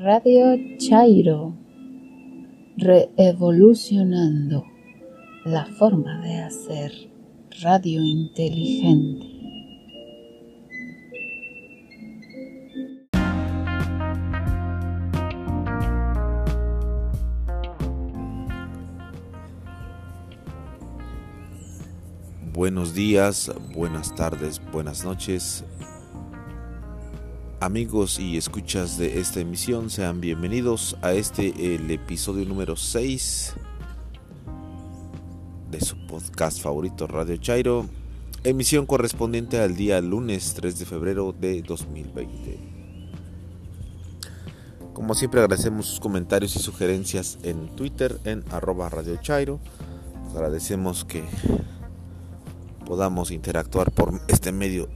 [0.00, 1.56] Radio Chairo,
[2.76, 4.64] reevolucionando
[5.44, 6.92] la forma de hacer
[7.62, 9.26] radio inteligente.
[22.52, 25.64] Buenos días, buenas tardes, buenas noches.
[27.60, 33.54] Amigos y escuchas de esta emisión, sean bienvenidos a este el episodio número 6
[35.68, 37.86] de su podcast favorito Radio Chairo,
[38.44, 42.60] emisión correspondiente al día lunes 3 de febrero de 2020.
[44.94, 49.58] Como siempre agradecemos sus comentarios y sugerencias en Twitter en arroba Radio Chairo.
[50.32, 51.24] Agradecemos que
[52.86, 54.88] podamos interactuar por este medio.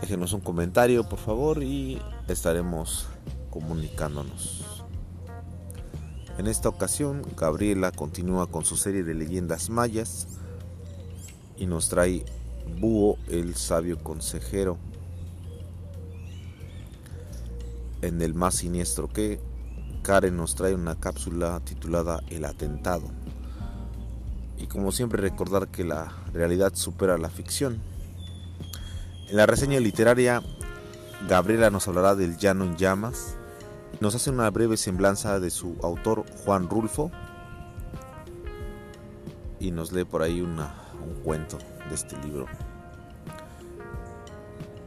[0.00, 3.06] Déjenos un comentario por favor y estaremos
[3.50, 4.84] comunicándonos.
[6.38, 10.28] En esta ocasión, Gabriela continúa con su serie de leyendas mayas
[11.56, 12.24] y nos trae
[12.80, 14.78] Búho el sabio consejero.
[18.02, 19.40] En el más siniestro que
[20.02, 23.08] Karen nos trae una cápsula titulada El atentado
[24.58, 27.80] y como siempre recordar que la realidad supera la ficción.
[29.28, 30.42] En la reseña literaria,
[31.28, 33.36] Gabriela nos hablará del Llano en Llamas,
[34.00, 37.10] nos hace una breve semblanza de su autor Juan Rulfo
[39.60, 40.56] y nos lee por ahí un
[41.22, 41.58] cuento
[41.90, 42.46] de este libro.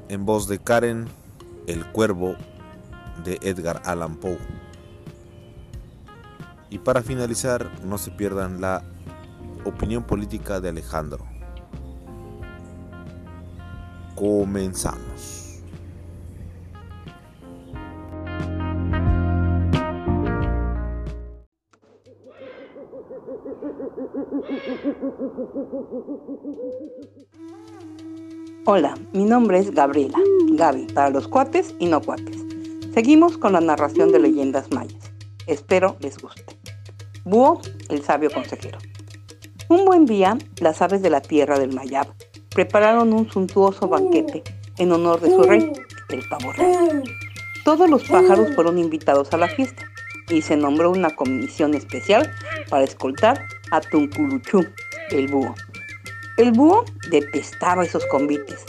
[0.09, 1.07] En voz de Karen,
[1.67, 2.35] El Cuervo
[3.23, 4.39] de Edgar Allan Poe.
[6.71, 8.83] Y para finalizar, no se pierdan la
[9.65, 11.30] Opinión política de Alejandro.
[14.21, 15.63] Comenzamos.
[28.65, 30.19] Hola, mi nombre es Gabriela,
[30.51, 32.37] Gaby, para los cuates y no cuates.
[32.93, 35.11] Seguimos con la narración de leyendas mayas.
[35.47, 36.59] Espero les guste.
[37.25, 38.77] Búho, el sabio consejero.
[39.67, 42.05] Un buen día, las aves de la tierra del Mayab
[42.53, 44.43] prepararon un suntuoso banquete
[44.77, 45.71] en honor de su rey,
[46.09, 47.03] el pavo real.
[47.63, 49.83] Todos los pájaros fueron invitados a la fiesta
[50.29, 52.31] y se nombró una comisión especial
[52.69, 53.41] para escoltar
[53.71, 54.65] a Tunculuchú,
[55.11, 55.55] el búho.
[56.37, 58.65] El búho detestaba esos convites.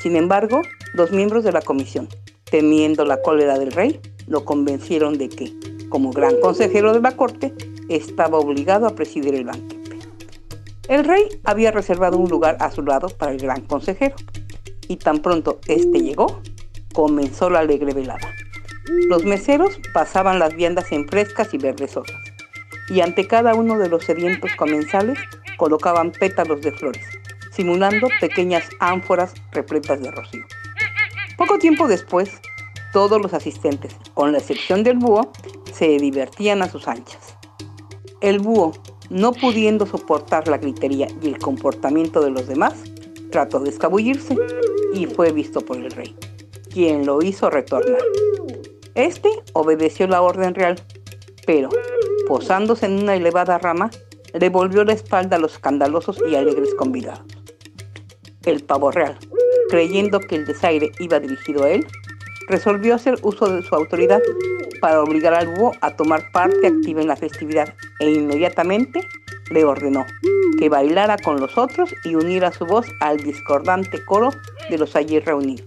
[0.00, 0.62] Sin embargo,
[0.94, 2.08] los miembros de la comisión,
[2.44, 5.52] temiendo la cólera del rey, lo convencieron de que,
[5.88, 7.54] como gran consejero de la corte,
[7.88, 9.75] estaba obligado a presidir el banquete.
[10.88, 14.14] El rey había reservado un lugar a su lado para el gran consejero,
[14.88, 16.40] y tan pronto éste llegó,
[16.94, 18.30] comenzó la alegre velada.
[19.08, 22.16] Los meseros pasaban las viandas en frescas y verdes hojas,
[22.88, 25.18] y ante cada uno de los sedientos comensales
[25.56, 27.04] colocaban pétalos de flores,
[27.50, 30.44] simulando pequeñas ánforas repletas de rocío.
[31.36, 32.30] Poco tiempo después,
[32.92, 35.32] todos los asistentes, con la excepción del búho,
[35.72, 37.36] se divertían a sus anchas.
[38.20, 38.72] El búho,
[39.10, 42.74] no pudiendo soportar la gritería y el comportamiento de los demás,
[43.30, 44.36] trató de escabullirse
[44.94, 46.16] y fue visto por el rey,
[46.72, 48.00] quien lo hizo retornar.
[48.94, 50.80] Este obedeció la orden real,
[51.46, 51.68] pero,
[52.26, 53.90] posándose en una elevada rama,
[54.32, 57.24] le volvió la espalda a los escandalosos y alegres convidados.
[58.44, 59.18] El pavo real,
[59.68, 61.86] creyendo que el desaire iba dirigido a él,
[62.48, 64.20] resolvió hacer uso de su autoridad
[64.80, 69.00] para obligar al búho a tomar parte activa en la festividad e inmediatamente
[69.50, 70.04] le ordenó
[70.58, 74.30] que bailara con los otros y uniera su voz al discordante coro
[74.68, 75.66] de los allí reunidos.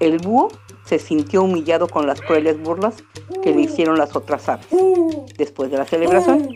[0.00, 0.48] El búho
[0.84, 3.02] se sintió humillado con las crueles burlas
[3.42, 4.66] que le hicieron las otras aves.
[5.36, 6.54] Después de la celebración,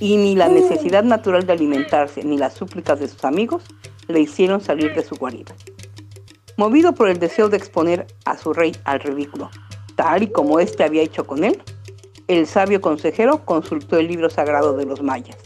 [0.00, 3.64] y ni la necesidad natural de alimentarse ni las súplicas de sus amigos
[4.08, 5.54] le hicieron salir de su guarida.
[6.56, 9.50] Movido por el deseo de exponer a su rey al ridículo,
[9.96, 11.62] tal y como éste había hecho con él,
[12.28, 15.36] el sabio consejero consultó el libro sagrado de los mayas,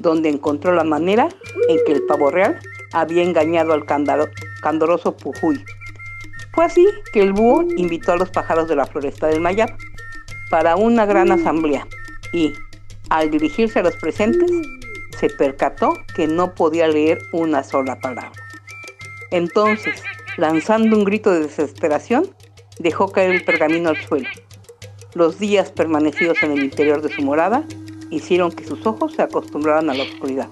[0.00, 1.28] donde encontró la manera
[1.68, 2.60] en que el pavo real
[2.92, 5.64] había engañado al candoroso Pujuy.
[6.52, 9.70] Fue así que el búho invitó a los pájaros de la floresta del Mayab
[10.50, 11.86] para una gran asamblea
[12.32, 12.52] y,
[13.08, 14.50] al dirigirse a los presentes,
[15.18, 18.32] se percató que no podía leer una sola palabra.
[19.30, 20.02] Entonces,
[20.36, 22.28] lanzando un grito de desesperación,
[22.78, 24.28] dejó caer el pergamino al suelo.
[25.14, 27.64] Los días permanecidos en el interior de su morada
[28.10, 30.48] hicieron que sus ojos se acostumbraran a la oscuridad.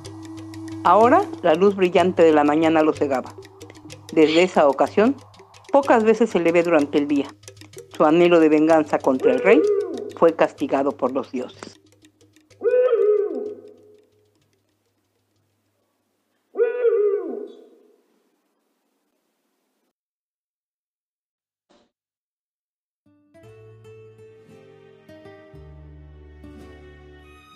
[0.85, 3.35] Ahora la luz brillante de la mañana lo cegaba.
[4.13, 5.17] Desde esa ocasión,
[5.73, 7.29] pocas veces se le ve durante el día.
[7.97, 9.61] su anhelo de venganza contra el rey,
[10.17, 11.80] fue castigado por los dioses.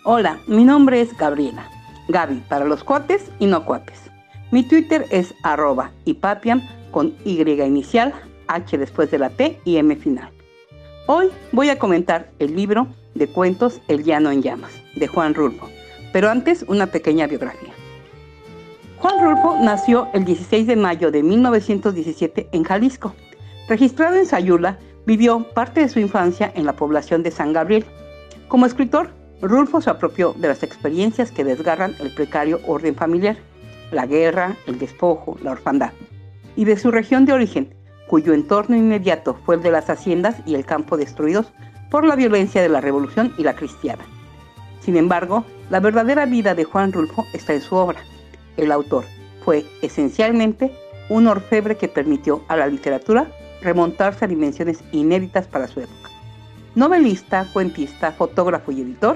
[0.07, 1.67] Hola, mi nombre es Gabriela.
[2.09, 4.11] Gaby para los cuates y no cuates.
[4.51, 5.93] Mi Twitter es arroba
[6.91, 8.13] con Y inicial,
[8.45, 10.29] H después de la T y M final.
[11.07, 12.85] Hoy voy a comentar el libro
[13.15, 15.67] de cuentos El llano en llamas, de Juan Rulfo,
[16.13, 17.73] pero antes una pequeña biografía.
[18.99, 23.15] Juan Rulfo nació el 16 de mayo de 1917 en Jalisco.
[23.67, 27.85] Registrado en Sayula, vivió parte de su infancia en la población de San Gabriel.
[28.47, 29.09] Como escritor,
[29.41, 33.37] Rulfo se apropió de las experiencias que desgarran el precario orden familiar,
[33.91, 35.91] la guerra, el despojo, la orfandad,
[36.55, 37.75] y de su región de origen,
[38.07, 41.51] cuyo entorno inmediato fue el de las haciendas y el campo destruidos
[41.91, 44.03] por la violencia de la revolución y la cristiana.
[44.79, 47.99] Sin embargo, la verdadera vida de Juan Rulfo está en su obra.
[48.57, 49.03] El autor
[49.43, 50.71] fue esencialmente
[51.09, 53.27] un orfebre que permitió a la literatura
[53.61, 56.04] remontarse a dimensiones inéditas para su época.
[56.75, 59.15] Novelista, cuentista, fotógrafo y editor,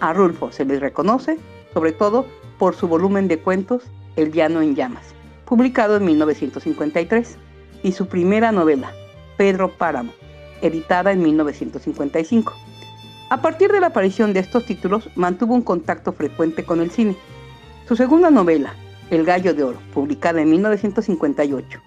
[0.00, 1.36] a Rulfo se le reconoce
[1.74, 2.24] sobre todo
[2.58, 3.82] por su volumen de cuentos
[4.16, 5.04] El llano en llamas,
[5.44, 7.36] publicado en 1953,
[7.82, 8.92] y su primera novela,
[9.36, 10.10] Pedro Páramo,
[10.62, 12.54] editada en 1955.
[13.28, 17.14] A partir de la aparición de estos títulos, mantuvo un contacto frecuente con el cine.
[17.86, 18.72] Su segunda novela,
[19.10, 21.78] El Gallo de Oro, publicada en 1958,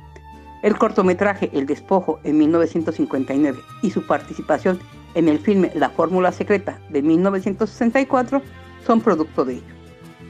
[0.62, 4.80] el cortometraje El Despojo en 1959 y su participación
[5.16, 8.42] en el filme La Fórmula Secreta de 1964
[8.86, 9.76] son producto de ello.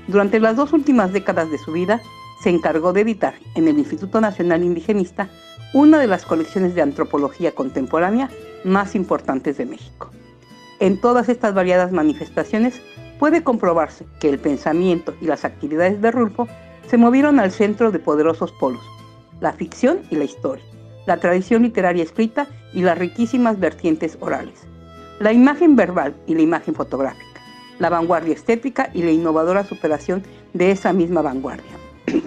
[0.07, 2.01] Durante las dos últimas décadas de su vida,
[2.41, 5.29] se encargó de editar en el Instituto Nacional Indigenista
[5.73, 8.29] una de las colecciones de antropología contemporánea
[8.63, 10.09] más importantes de México.
[10.79, 12.81] En todas estas variadas manifestaciones
[13.19, 16.47] puede comprobarse que el pensamiento y las actividades de Rulfo
[16.87, 18.81] se movieron al centro de poderosos polos,
[19.41, 20.63] la ficción y la historia,
[21.05, 24.67] la tradición literaria escrita y las riquísimas vertientes orales.
[25.19, 27.41] La imagen verbal y la imagen fotográfica,
[27.79, 30.23] la vanguardia estética y la innovadora superación
[30.53, 31.71] de esa misma vanguardia.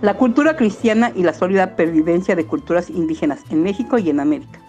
[0.00, 4.60] la cultura cristiana y la sólida pervivencia de culturas indígenas en México y en América,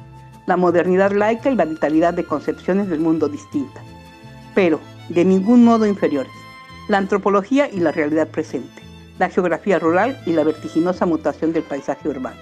[0.45, 3.81] la modernidad laica y la vitalidad de concepciones del mundo distinta,
[4.53, 6.31] pero de ningún modo inferiores,
[6.87, 8.81] la antropología y la realidad presente,
[9.19, 12.39] la geografía rural y la vertiginosa mutación del paisaje urbano,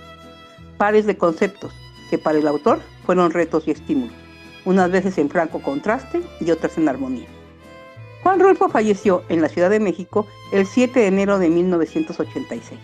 [0.83, 1.71] pares de conceptos
[2.09, 4.11] que para el autor fueron retos y estímulos
[4.65, 7.27] unas veces en franco contraste y otras en armonía.
[8.21, 12.77] Juan Rulfo falleció en la Ciudad de México el 7 de enero de 1986.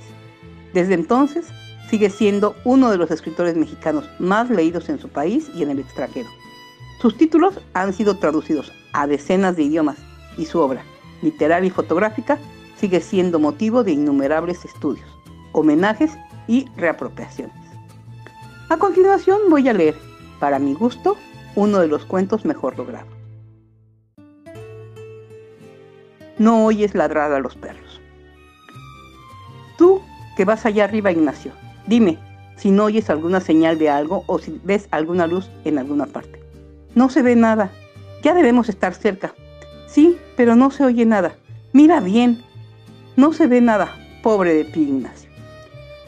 [0.74, 1.48] Desde entonces
[1.90, 5.80] sigue siendo uno de los escritores mexicanos más leídos en su país y en el
[5.80, 6.30] extranjero.
[7.02, 9.98] Sus títulos han sido traducidos a decenas de idiomas
[10.38, 10.84] y su obra,
[11.22, 12.40] literaria y fotográfica,
[12.78, 15.10] sigue siendo motivo de innumerables estudios,
[15.52, 16.12] homenajes
[16.48, 17.59] y reapropiaciones.
[18.70, 19.96] A continuación voy a leer,
[20.40, 21.18] para mi gusto,
[21.56, 23.12] uno de los cuentos mejor logrados.
[26.38, 28.00] No oyes ladrar a los perros.
[29.78, 30.02] Tú
[30.38, 31.52] que vas allá arriba, Ignacio,
[31.88, 32.20] dime
[32.58, 36.40] si no oyes alguna señal de algo o si ves alguna luz en alguna parte.
[36.94, 37.72] No se ve nada.
[38.22, 39.34] Ya debemos estar cerca.
[39.88, 41.34] Sí, pero no se oye nada.
[41.72, 42.44] Mira bien.
[43.16, 43.96] No se ve nada.
[44.22, 45.29] Pobre de ti, Ignacio.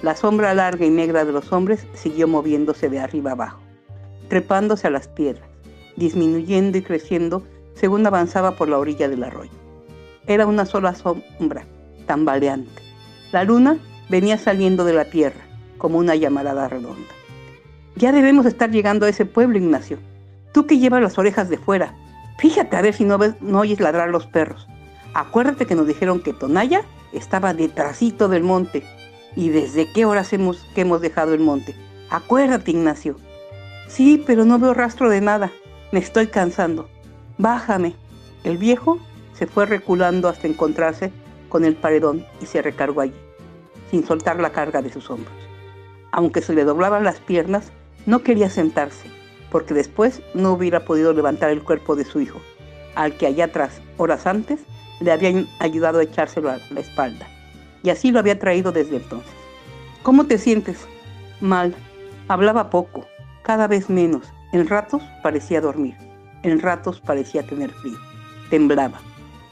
[0.02, 3.62] La sombra larga y negra de los hombres siguió moviéndose de arriba abajo
[4.32, 5.46] trepándose a las piedras,
[5.98, 7.44] disminuyendo y creciendo
[7.74, 9.52] según avanzaba por la orilla del arroyo.
[10.26, 11.66] Era una sola sombra,
[12.08, 12.82] tambaleante.
[13.34, 13.78] La luna
[14.08, 15.42] venía saliendo de la tierra
[15.78, 17.10] como una llamarada redonda.
[17.98, 19.98] Ya debemos estar llegando a ese pueblo, Ignacio.
[20.54, 21.94] Tú que llevas las orejas de fuera,
[22.38, 24.66] fíjate a ver si no, ves, no oyes ladrar los perros.
[25.14, 28.86] Acuérdate que nos dijeron que Tonaya estaba detrásito del monte.
[29.36, 31.76] ¿Y desde qué horas hemos, que hemos dejado el monte?
[32.10, 33.16] Acuérdate, Ignacio.
[33.88, 35.52] Sí, pero no veo rastro de nada.
[35.92, 36.90] Me estoy cansando.
[37.38, 37.96] Bájame.
[38.44, 39.00] El viejo
[39.34, 41.12] se fue reculando hasta encontrarse
[41.50, 43.14] con el paredón y se recargó allí,
[43.90, 45.36] sin soltar la carga de sus hombros.
[46.12, 47.72] Aunque se le doblaban las piernas,
[48.06, 49.08] no quería sentarse,
[49.52, 52.40] porque después no hubiera podido levantar el cuerpo de su hijo,
[52.96, 54.62] al que allá atrás, horas antes,
[55.00, 57.28] le habían ayudado a echárselo a la espalda,
[57.84, 59.32] y así lo había traído desde entonces.
[60.04, 60.88] ¿Cómo te sientes?
[61.40, 61.76] Mal.
[62.28, 63.06] Hablaba poco,
[63.44, 64.32] cada vez menos.
[64.54, 65.96] En ratos parecía dormir,
[66.44, 67.98] en ratos parecía tener frío.
[68.50, 69.00] Temblaba.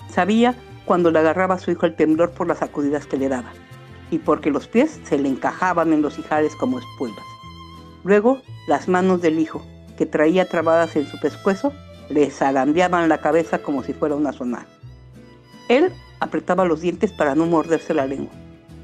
[0.10, 0.56] Sabía
[0.86, 3.52] cuando le agarraba a su hijo el temblor por las sacudidas que le daba,
[4.12, 7.24] y porque los pies se le encajaban en los ijares como espuelas.
[8.04, 9.62] Luego, las manos del hijo,
[9.98, 11.74] que traía trabadas en su pescuezo,
[12.10, 14.66] le zarandeaban la cabeza como si fuera una sonar.
[15.68, 18.34] Él apretaba los dientes para no morderse la lengua,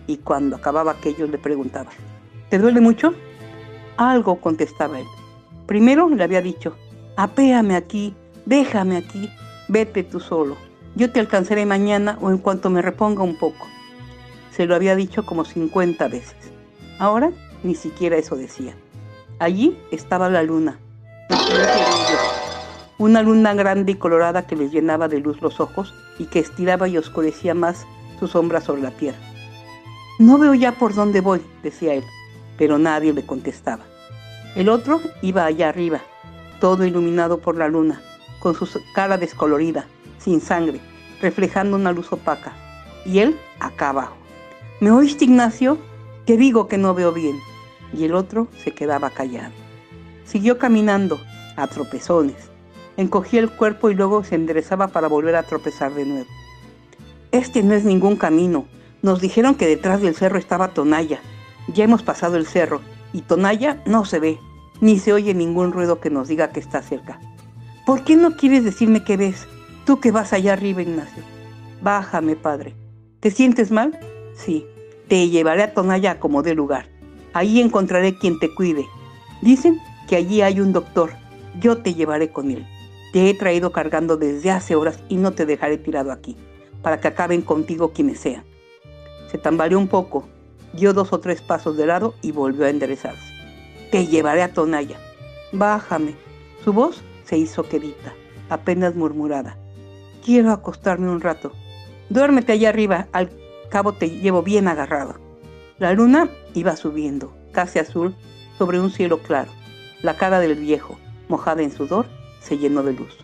[0.07, 1.91] y cuando acababa aquello le preguntaba,
[2.49, 3.13] ¿te duele mucho?
[3.97, 5.05] Algo, contestaba él.
[5.65, 6.75] Primero le había dicho,
[7.17, 8.13] apéame aquí,
[8.45, 9.29] déjame aquí,
[9.67, 10.57] vete tú solo.
[10.95, 13.67] Yo te alcanzaré mañana o en cuanto me reponga un poco.
[14.51, 16.35] Se lo había dicho como 50 veces.
[16.99, 17.31] Ahora
[17.63, 18.75] ni siquiera eso decía.
[19.39, 20.79] Allí estaba la luna,
[22.97, 26.87] una luna grande y colorada que les llenaba de luz los ojos y que estiraba
[26.87, 27.85] y oscurecía más
[28.19, 29.19] su sombra sobre la tierra.
[30.19, 32.03] No veo ya por dónde voy, decía él,
[32.57, 33.83] pero nadie le contestaba.
[34.55, 36.01] El otro iba allá arriba,
[36.61, 38.01] todo iluminado por la luna,
[38.39, 40.79] con su cara descolorida, sin sangre,
[41.21, 42.53] reflejando una luz opaca,
[43.05, 44.15] y él acá abajo.
[44.79, 45.77] ¿Me oíste, Ignacio?
[46.25, 47.37] Que digo que no veo bien.
[47.93, 49.53] Y el otro se quedaba callado.
[50.25, 51.19] Siguió caminando,
[51.55, 52.54] a tropezones.
[52.97, 56.29] Encogía el cuerpo y luego se enderezaba para volver a tropezar de nuevo.
[57.31, 58.65] Este no es ningún camino.
[59.01, 61.19] Nos dijeron que detrás del cerro estaba Tonaya.
[61.73, 64.39] Ya hemos pasado el cerro y Tonaya no se ve,
[64.79, 67.19] ni se oye ningún ruido que nos diga que está cerca.
[67.85, 69.45] ¿Por qué no quieres decirme qué ves?
[69.85, 71.23] Tú que vas allá arriba, Ignacio.
[71.81, 72.75] Bájame, padre.
[73.19, 73.99] ¿Te sientes mal?
[74.33, 74.65] Sí.
[75.07, 76.87] Te llevaré a Tonaya como de lugar.
[77.33, 78.85] Ahí encontraré quien te cuide.
[79.41, 81.11] Dicen que allí hay un doctor.
[81.59, 82.65] Yo te llevaré con él.
[83.15, 86.35] Te he traído cargando desde hace horas y no te dejaré tirado aquí,
[86.81, 88.43] para que acaben contigo quienes sean.
[89.31, 90.27] Se tambaleó un poco,
[90.73, 93.33] dio dos o tres pasos de lado y volvió a enderezarse.
[93.89, 94.99] Te llevaré a Tonaya.
[95.53, 96.15] Bájame.
[96.61, 98.13] Su voz se hizo quedita,
[98.49, 99.57] apenas murmurada.
[100.21, 101.53] Quiero acostarme un rato.
[102.09, 103.29] Duérmete allá arriba, al
[103.69, 105.15] cabo te llevo bien agarrado.
[105.77, 108.13] La luna iba subiendo, casi azul,
[108.57, 109.53] sobre un cielo claro.
[110.01, 110.97] La cara del viejo,
[111.29, 112.07] mojada en sudor,
[112.45, 113.17] se llenó de luz.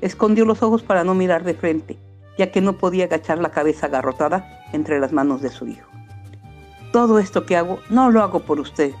[0.00, 1.96] Escondió los ojos para no mirar de frente,
[2.36, 5.88] ya que no podía agachar la cabeza agarrotada entre las manos de su hijo.
[6.92, 8.92] Todo esto que hago no lo hago por usted,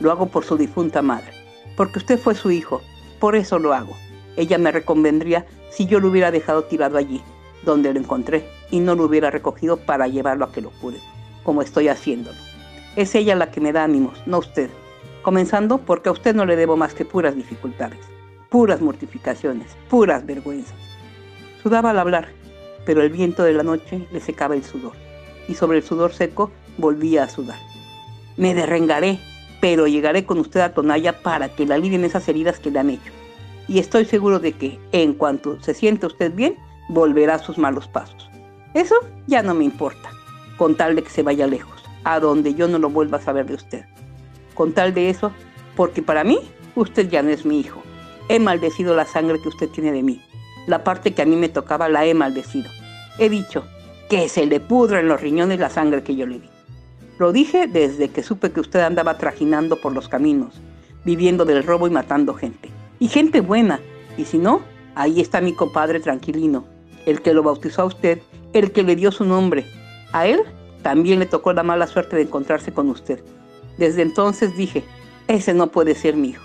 [0.00, 1.32] lo hago por su difunta madre,
[1.76, 2.82] porque usted fue su hijo,
[3.18, 3.96] por eso lo hago.
[4.36, 7.22] Ella me reconvendría si yo lo hubiera dejado tirado allí,
[7.64, 10.98] donde lo encontré, y no lo hubiera recogido para llevarlo a que lo cure,
[11.42, 12.36] como estoy haciéndolo.
[12.96, 14.68] Es ella la que me da ánimos, no usted.
[15.22, 18.13] Comenzando porque a usted no le debo más que puras dificultades
[18.54, 20.78] puras mortificaciones, puras vergüenzas.
[21.60, 22.28] Sudaba al hablar,
[22.86, 24.92] pero el viento de la noche le secaba el sudor,
[25.48, 27.58] y sobre el sudor seco volvía a sudar.
[28.36, 29.18] Me derrengaré,
[29.60, 32.90] pero llegaré con usted a Tonaya para que le alivien esas heridas que le han
[32.90, 33.10] hecho.
[33.66, 36.56] Y estoy seguro de que, en cuanto se siente usted bien,
[36.88, 38.30] volverá a sus malos pasos.
[38.72, 38.94] Eso
[39.26, 40.10] ya no me importa,
[40.58, 43.46] con tal de que se vaya lejos, a donde yo no lo vuelva a saber
[43.46, 43.84] de usted.
[44.54, 45.32] Con tal de eso,
[45.74, 46.38] porque para mí,
[46.76, 47.83] usted ya no es mi hijo.
[48.28, 50.22] He maldecido la sangre que usted tiene de mí.
[50.66, 52.70] La parte que a mí me tocaba la he maldecido.
[53.18, 53.64] He dicho
[54.08, 56.48] que se le pudra en los riñones la sangre que yo le di.
[57.18, 60.60] Lo dije desde que supe que usted andaba trajinando por los caminos,
[61.04, 62.70] viviendo del robo y matando gente.
[62.98, 63.80] Y gente buena.
[64.16, 64.62] Y si no,
[64.94, 66.64] ahí está mi compadre tranquilino,
[67.06, 68.20] el que lo bautizó a usted,
[68.52, 69.64] el que le dio su nombre.
[70.12, 70.40] A él
[70.82, 73.22] también le tocó la mala suerte de encontrarse con usted.
[73.78, 74.84] Desde entonces dije,
[75.28, 76.44] ese no puede ser mi hijo.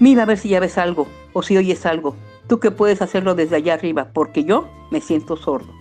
[0.00, 2.16] Mira a ver si ya ves algo o si oyes algo.
[2.48, 5.72] Tú que puedes hacerlo desde allá arriba, porque yo me siento sordo.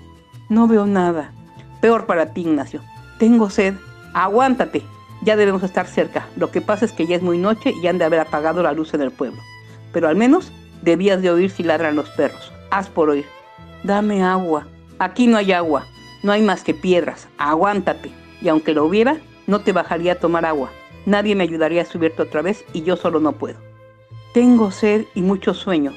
[0.50, 1.32] No veo nada.
[1.82, 2.82] Peor para ti, Ignacio.
[3.18, 3.76] Tengo sed.
[4.14, 4.84] Aguántate.
[5.22, 6.28] Ya debemos estar cerca.
[6.36, 8.74] Lo que pasa es que ya es muy noche y han de haber apagado la
[8.74, 9.40] luz en el pueblo.
[9.94, 12.52] Pero al menos debías de oír si ladran los perros.
[12.72, 13.26] Haz por oír.
[13.84, 14.68] Dame agua.
[15.00, 15.86] Aquí no hay agua.
[16.24, 17.30] No hay más que piedras.
[17.38, 18.12] Aguántate.
[18.42, 20.72] Y aunque lo hubiera, no te bajaría a tomar agua.
[21.06, 23.69] Nadie me ayudaría a subirte otra vez y yo solo no puedo.
[24.34, 25.92] Tengo sed y mucho sueño.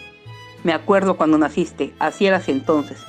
[0.65, 3.05] Me acuerdo cuando naciste, así eras entonces.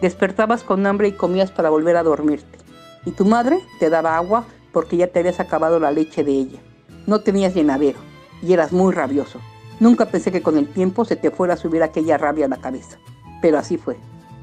[0.00, 2.58] Despertabas con hambre y comías para volver a dormirte.
[3.06, 6.58] Y tu madre te daba agua porque ya te habías acabado la leche de ella.
[7.06, 8.00] No tenías llenadero
[8.42, 9.38] y eras muy rabioso.
[9.78, 12.56] Nunca pensé que con el tiempo se te fuera a subir aquella rabia a la
[12.56, 12.98] cabeza.
[13.40, 13.96] Pero así fue.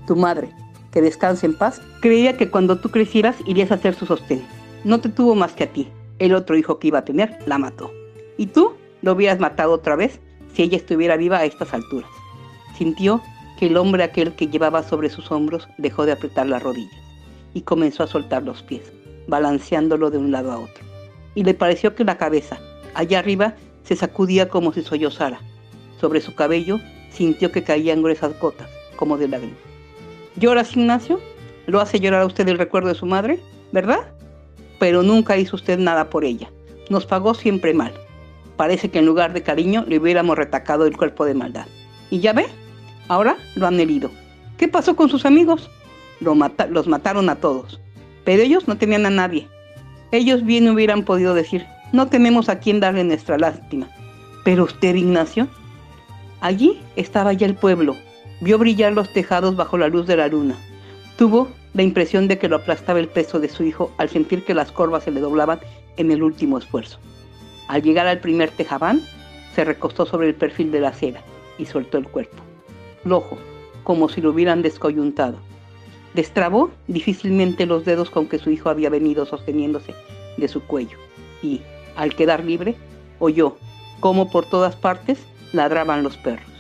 [0.07, 0.49] Tu madre,
[0.91, 4.45] que descanse en paz, creía que cuando tú crecieras irías a ser su sostén.
[4.85, 5.89] No te tuvo más que a ti.
[6.19, 7.91] El otro hijo que iba a tener la mató.
[8.37, 10.19] Y tú lo hubieras matado otra vez
[10.53, 12.09] si ella estuviera viva a estas alturas.
[12.77, 13.21] Sintió
[13.57, 16.99] que el hombre aquel que llevaba sobre sus hombros dejó de apretar las rodillas
[17.53, 18.91] y comenzó a soltar los pies,
[19.27, 20.83] balanceándolo de un lado a otro.
[21.35, 22.59] Y le pareció que la cabeza,
[22.93, 25.39] allá arriba, se sacudía como si sollozara.
[25.99, 26.79] Sobre su cabello
[27.11, 29.57] sintió que caían gruesas gotas, como de lágrimas.
[30.37, 31.19] ¿Lloras, Ignacio?
[31.67, 33.39] ¿Lo hace llorar a usted el recuerdo de su madre?
[33.71, 34.11] ¿Verdad?
[34.79, 36.49] Pero nunca hizo usted nada por ella.
[36.89, 37.93] Nos pagó siempre mal
[38.61, 41.65] Parece que en lugar de cariño le hubiéramos retacado el cuerpo de maldad.
[42.11, 42.45] Y ya ve,
[43.07, 44.11] ahora lo han herido.
[44.57, 45.67] ¿Qué pasó con sus amigos?
[46.19, 47.79] los mataron a todos.
[48.23, 49.47] Pero ellos no tenían a nadie.
[50.11, 53.89] Ellos bien hubieran podido decir, no tenemos a quien darle nuestra lástima.
[54.45, 55.47] Pero usted, Ignacio,
[56.39, 57.95] allí estaba ya el pueblo.
[58.41, 60.55] Vio brillar los tejados bajo la luz de la luna.
[61.17, 64.53] Tuvo la impresión de que lo aplastaba el peso de su hijo al sentir que
[64.53, 65.59] las corvas se le doblaban
[65.97, 66.99] en el último esfuerzo.
[67.71, 69.01] Al llegar al primer tejabán,
[69.55, 71.21] se recostó sobre el perfil de la acera
[71.57, 72.35] y soltó el cuerpo.
[73.05, 73.37] Lojo,
[73.85, 75.37] como si lo hubieran descoyuntado.
[76.13, 79.95] Destrabó difícilmente los dedos con que su hijo había venido sosteniéndose
[80.35, 80.97] de su cuello
[81.41, 81.61] y,
[81.95, 82.75] al quedar libre,
[83.19, 83.55] oyó
[84.01, 85.19] cómo por todas partes
[85.53, 86.51] ladraban los perros.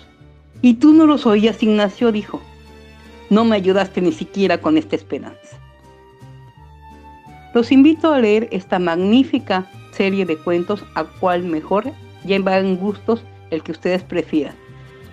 [0.61, 2.13] ¿Y tú no los oías, Ignacio?
[2.13, 2.39] dijo.
[3.29, 5.59] No me ayudaste ni siquiera con esta esperanza.
[7.53, 11.91] Los invito a leer esta magnífica serie de cuentos, a cual mejor
[12.23, 14.55] ya en gustos el que ustedes prefieran.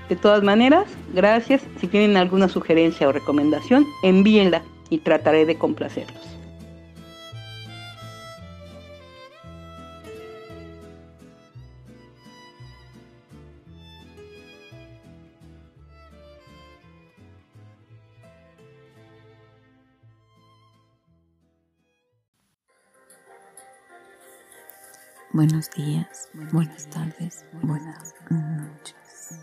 [0.09, 1.63] De todas maneras, gracias.
[1.81, 6.38] Si tienen alguna sugerencia o recomendación, envíenla y trataré de complacerlos.
[25.33, 29.39] Buenos días, buenas tardes, buenas noches.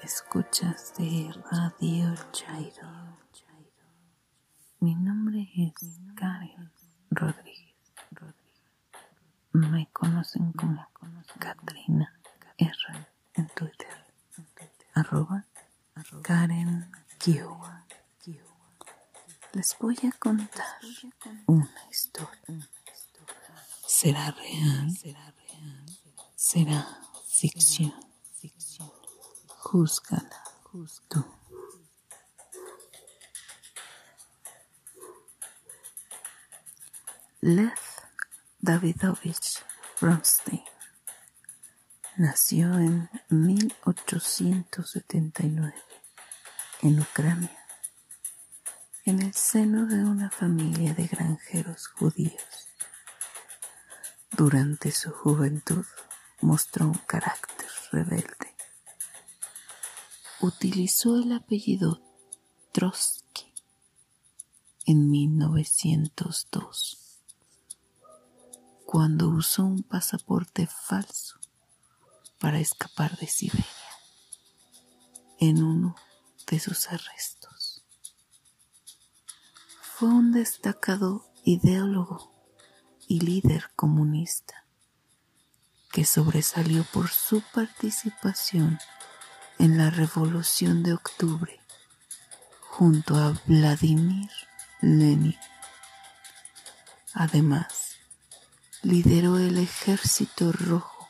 [0.00, 3.18] Escuchas de Radio Chairo.
[4.78, 6.70] Mi nombre es Karen
[7.10, 7.74] Rodríguez.
[9.52, 10.86] Me conocen como
[11.38, 12.12] Katrina
[12.56, 12.76] R
[13.34, 14.06] en Twitter.
[14.94, 15.46] Arroba
[16.22, 17.86] Karen Kiowa.
[19.52, 20.78] Les voy a contar
[21.46, 22.70] una historia
[23.90, 24.88] será real,
[26.36, 26.86] será
[27.26, 27.92] ficción.
[29.48, 30.44] Júzgala
[31.08, 31.24] tú.
[37.40, 37.74] Lev
[38.60, 39.58] Davidovich
[40.00, 40.62] Bronstein
[42.16, 45.74] nació en 1879
[46.82, 47.66] en Ucrania,
[49.04, 52.69] en el seno de una familia de granjeros judíos.
[54.40, 55.84] Durante su juventud
[56.40, 58.56] mostró un carácter rebelde.
[60.40, 62.00] Utilizó el apellido
[62.72, 63.52] Trotsky
[64.86, 67.20] en 1902,
[68.86, 71.38] cuando usó un pasaporte falso
[72.38, 73.66] para escapar de Siberia
[75.38, 75.96] en uno
[76.50, 77.84] de sus arrestos.
[79.82, 82.39] Fue un destacado ideólogo
[83.10, 84.64] y líder comunista,
[85.90, 88.78] que sobresalió por su participación
[89.58, 91.60] en la Revolución de Octubre
[92.60, 94.30] junto a Vladimir
[94.80, 95.36] Lenin.
[97.12, 97.96] Además,
[98.82, 101.08] lideró el Ejército Rojo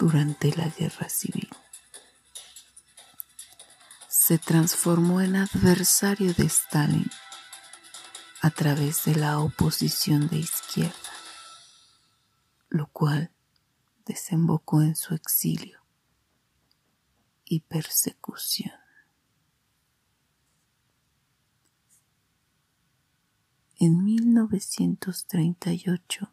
[0.00, 1.48] durante la Guerra Civil.
[4.08, 7.08] Se transformó en adversario de Stalin
[8.42, 11.03] a través de la oposición de izquierda
[12.74, 13.30] lo cual
[14.04, 15.78] desembocó en su exilio
[17.44, 18.74] y persecución.
[23.78, 26.32] En 1938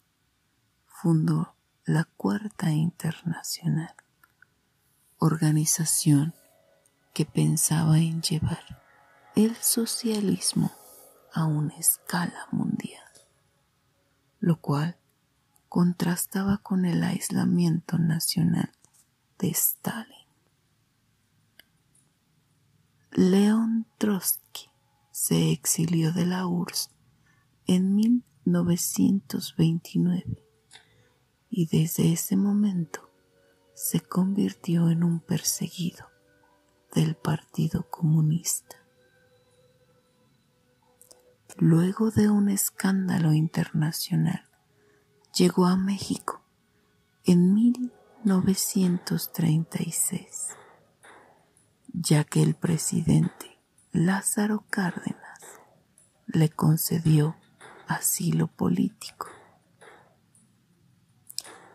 [0.87, 3.93] fundó la Cuarta Internacional,
[5.19, 6.33] organización
[7.13, 8.81] que pensaba en llevar
[9.35, 10.71] el socialismo
[11.35, 13.05] a una escala mundial,
[14.39, 14.97] lo cual
[15.71, 18.73] contrastaba con el aislamiento nacional
[19.39, 20.27] de Stalin.
[23.13, 24.69] León Trotsky
[25.11, 26.89] se exilió de la URSS
[27.67, 30.43] en 1929
[31.49, 33.09] y desde ese momento
[33.73, 36.05] se convirtió en un perseguido
[36.93, 38.75] del Partido Comunista.
[41.55, 44.50] Luego de un escándalo internacional
[45.33, 46.41] llegó a México
[47.23, 50.49] en 1936,
[51.93, 53.59] ya que el presidente
[53.91, 55.19] Lázaro Cárdenas
[56.27, 57.35] le concedió
[57.87, 59.27] asilo político.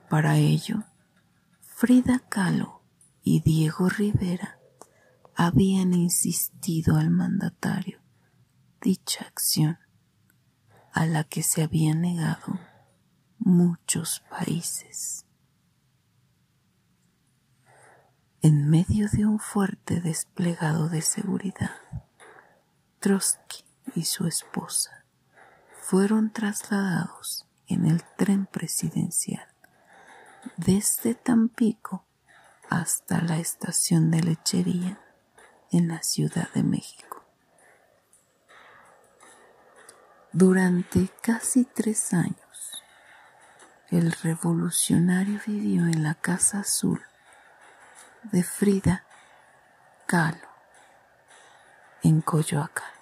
[0.09, 0.85] Para ello,
[1.61, 2.83] Frida Kahlo
[3.23, 4.59] y Diego Rivera
[5.35, 8.01] habían insistido al mandatario
[8.81, 9.79] dicha acción
[10.93, 12.59] a la que se había negado
[13.47, 15.25] muchos países.
[18.43, 21.71] En medio de un fuerte desplegado de seguridad,
[22.99, 25.05] Trotsky y su esposa
[25.81, 29.47] fueron trasladados en el tren presidencial
[30.57, 32.05] desde Tampico
[32.69, 35.01] hasta la estación de lechería
[35.71, 37.25] en la Ciudad de México.
[40.33, 42.46] Durante casi tres años,
[43.97, 47.01] el revolucionario vivió en la Casa Azul
[48.25, 49.05] de Frida
[50.07, 50.49] Kahlo
[52.03, 52.93] en Coyoacán.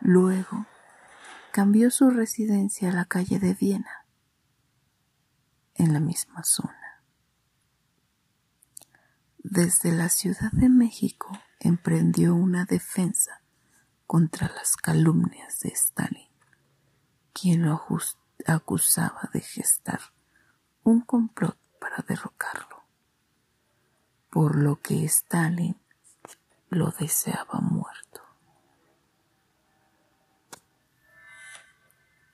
[0.00, 0.66] Luego
[1.52, 4.04] cambió su residencia a la calle de Viena,
[5.76, 7.02] en la misma zona.
[9.38, 11.30] Desde la Ciudad de México
[11.60, 13.40] emprendió una defensa
[14.06, 16.28] contra las calumnias de Stalin,
[17.32, 17.78] quien lo
[18.46, 20.00] acusaba de gestar
[20.82, 22.84] un complot para derrocarlo,
[24.30, 25.76] por lo que Stalin
[26.70, 28.22] lo deseaba muerto.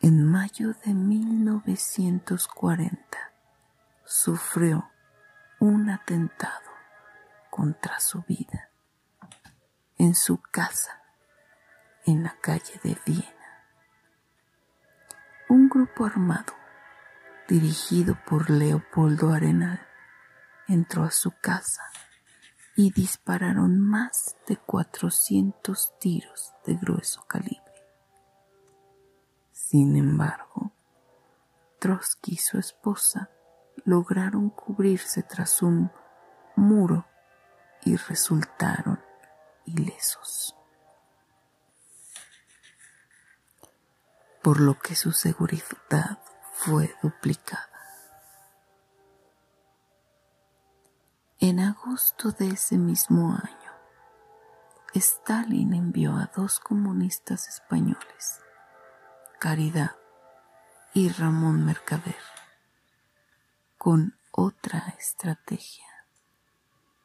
[0.00, 3.18] En mayo de 1940
[4.04, 4.90] sufrió
[5.58, 6.70] un atentado
[7.50, 8.70] contra su vida
[9.98, 11.02] en su casa
[12.06, 13.39] en la calle de Viena.
[15.80, 16.52] Grupo armado
[17.48, 19.80] dirigido por Leopoldo Arenal
[20.68, 21.80] entró a su casa
[22.76, 27.64] y dispararon más de 400 tiros de grueso calibre.
[29.52, 30.74] Sin embargo,
[31.78, 33.30] Trotsky y su esposa
[33.86, 35.90] lograron cubrirse tras un
[36.56, 37.06] muro
[37.86, 39.00] y resultaron
[39.64, 40.59] ilesos.
[44.42, 46.18] Por lo que su seguridad
[46.52, 47.68] fue duplicada.
[51.38, 53.72] En agosto de ese mismo año,
[54.94, 58.40] Stalin envió a dos comunistas españoles
[59.38, 59.96] Caridad
[60.92, 62.14] y Ramón Mercader
[63.78, 65.86] con otra estrategia,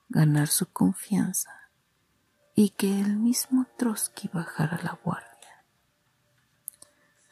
[0.10, 1.70] ganar su confianza
[2.54, 5.25] y que el mismo Trotsky bajara la guardia.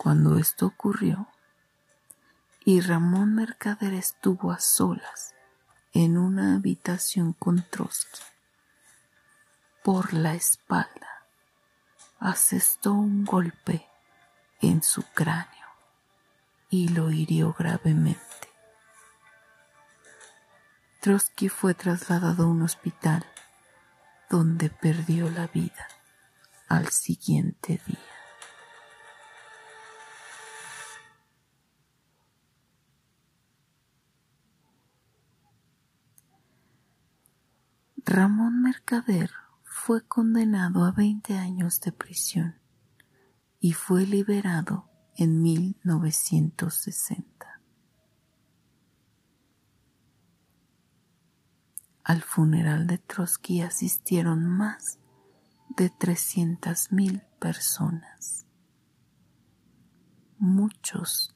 [0.03, 1.29] Cuando esto ocurrió
[2.65, 5.33] y Ramón Mercader estuvo a solas
[5.93, 8.19] en una habitación con Trotsky,
[9.81, 11.25] por la espalda
[12.19, 13.87] asestó un golpe
[14.59, 15.67] en su cráneo
[16.69, 18.49] y lo hirió gravemente.
[20.99, 23.25] Trotsky fue trasladado a un hospital
[24.29, 25.87] donde perdió la vida
[26.67, 28.12] al siguiente día.
[38.05, 39.31] Ramón Mercader
[39.63, 42.59] fue condenado a 20 años de prisión
[43.61, 47.61] y fue liberado en 1960.
[52.03, 54.99] Al funeral de Trotsky asistieron más
[55.69, 58.45] de 300.000 personas,
[60.37, 61.33] muchos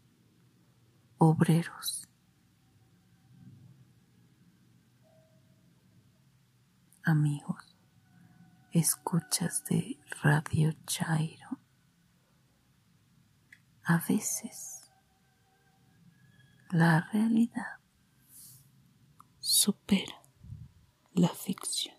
[1.17, 2.07] obreros,
[7.08, 7.78] amigos,
[8.74, 11.58] escuchas de Radio Chairo
[13.86, 14.91] a veces
[16.72, 17.80] la realidad
[19.39, 20.22] supera
[21.13, 21.96] la ficción.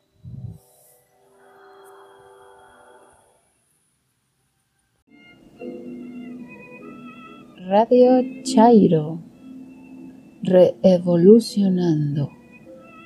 [7.67, 9.23] Radio Chairo,
[10.43, 12.31] reevolucionando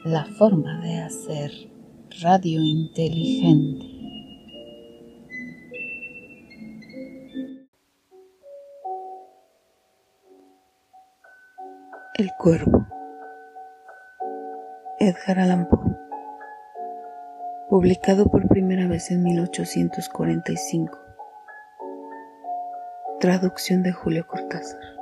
[0.05, 1.72] la forma de hacer
[2.21, 3.87] radio inteligente.
[12.15, 12.87] El Cuervo.
[14.99, 15.97] Edgar Allan Poe.
[17.71, 20.99] Publicado por primera vez en 1845.
[23.21, 25.02] Traducción de Julio Cortázar.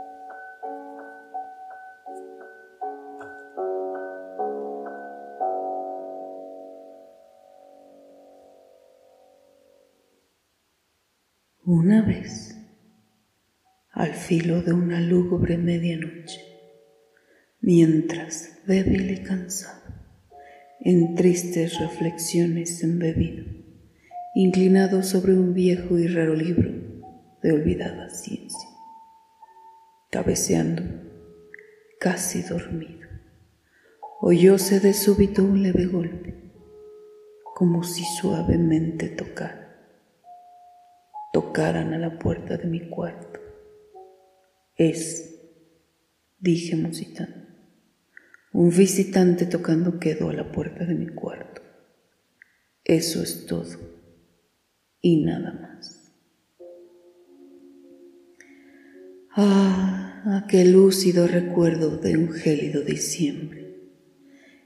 [11.73, 12.57] Una vez,
[13.93, 16.41] al filo de una lúgubre medianoche,
[17.61, 19.95] mientras, débil y cansado,
[20.81, 23.45] en tristes reflexiones embebido,
[24.35, 26.73] inclinado sobre un viejo y raro libro
[27.41, 28.69] de olvidada ciencia,
[30.11, 30.83] cabeceando,
[32.01, 33.07] casi dormido,
[34.21, 36.35] oyóse de súbito un leve golpe,
[37.55, 39.60] como si suavemente tocara,
[41.40, 43.40] tocaran a la puerta de mi cuarto.
[44.76, 45.40] Es,
[46.38, 47.46] dije musitando,
[48.53, 51.62] un visitante tocando quedo a la puerta de mi cuarto.
[52.85, 53.79] Eso es todo
[55.00, 56.12] y nada más.
[59.35, 63.61] Ah, aquel lúcido recuerdo de un gélido diciembre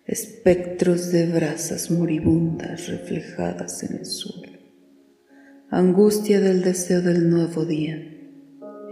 [0.07, 4.54] espectros de brasas moribundas reflejadas en el suelo,
[5.79, 7.97] angustia del deseo del nuevo día,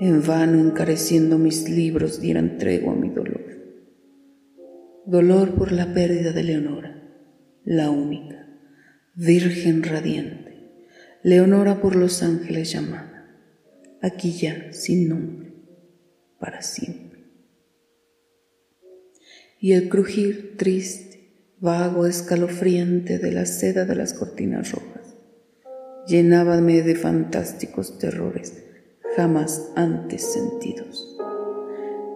[0.00, 3.44] en vano encareciendo mis libros dieran tregua a mi dolor,
[5.06, 7.00] dolor por la pérdida de Leonora,
[7.64, 8.48] la única,
[9.14, 10.72] virgen radiante,
[11.22, 13.28] Leonora por los ángeles llamada,
[14.00, 15.52] aquí ya sin nombre,
[16.40, 17.20] para siempre.
[19.60, 24.91] Y el crujir triste, vago, escalofriante de la seda de las cortinas rojas.
[26.06, 28.64] Llenábame de fantásticos terrores
[29.16, 31.16] jamás antes sentidos.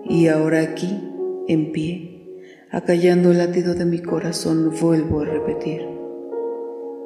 [0.05, 1.09] Y ahora aquí,
[1.47, 5.87] en pie, acallando el latido de mi corazón, vuelvo a repetir.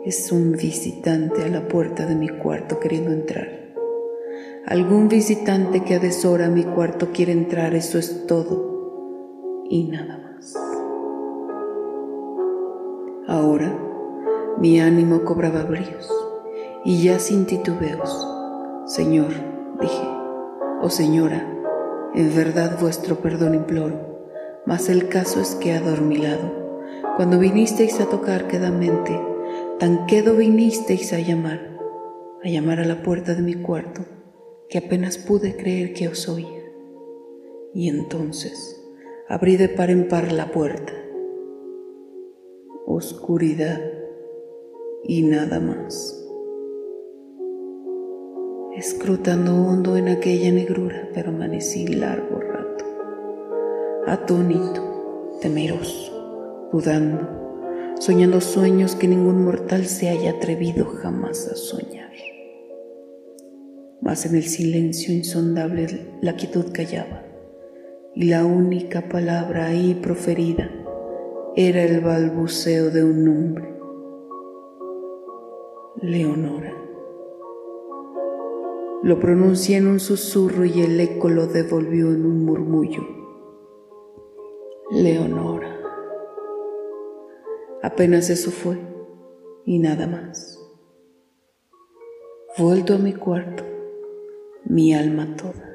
[0.06, 3.74] Es un visitante a la puerta de mi cuarto queriendo entrar.
[4.66, 10.56] Algún visitante que a deshora mi cuarto quiere entrar, eso es todo y nada más.
[13.28, 13.78] Ahora
[14.58, 16.19] mi ánimo cobraba bríos
[16.84, 18.26] y ya sin titubeos.
[18.86, 19.32] Señor,
[19.80, 20.08] dije,
[20.80, 21.46] oh señora,
[22.14, 24.20] en verdad vuestro perdón imploro,
[24.66, 26.60] mas el caso es que adormilado,
[27.16, 29.20] cuando vinisteis a tocar quedamente,
[29.78, 31.78] tan quedo vinisteis a llamar,
[32.42, 34.02] a llamar a la puerta de mi cuarto,
[34.68, 36.64] que apenas pude creer que os oía.
[37.74, 38.80] Y entonces
[39.28, 40.92] abrí de par en par la puerta.
[42.86, 43.80] Oscuridad
[45.04, 46.19] y nada más.
[48.80, 52.86] Escrutando hondo en aquella negrura permanecí largo rato,
[54.06, 62.10] atónito, temeroso, dudando, soñando sueños que ningún mortal se haya atrevido jamás a soñar.
[64.00, 67.22] Mas en el silencio insondable la quietud callaba
[68.14, 70.70] y la única palabra ahí proferida
[71.54, 73.74] era el balbuceo de un nombre,
[76.00, 76.89] Leonora.
[79.02, 83.02] Lo pronuncié en un susurro y el eco lo devolvió en un murmullo.
[84.90, 85.78] Leonora.
[87.82, 88.78] Apenas eso fue
[89.64, 90.58] y nada más.
[92.58, 93.64] Vuelto a mi cuarto,
[94.64, 95.70] mi alma toda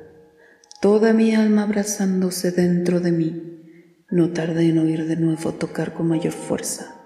[0.85, 6.07] toda mi alma abrazándose dentro de mí, no tardé en oír de nuevo tocar con
[6.07, 7.01] mayor fuerza.